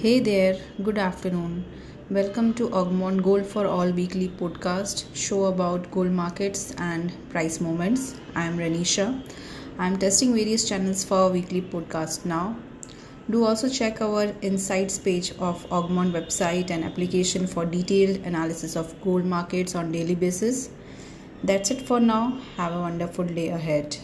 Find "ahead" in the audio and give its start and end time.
23.48-23.98